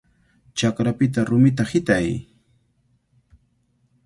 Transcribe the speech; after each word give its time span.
¡Chakrapita 0.57 1.21
rumita 1.29 1.63
hitay! 1.71 2.07